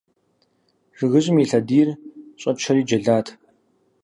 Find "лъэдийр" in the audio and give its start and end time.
1.49-1.89